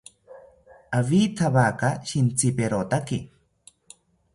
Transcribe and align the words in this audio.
Awithawaka 0.99 1.87
shintziperotaki 2.09 3.23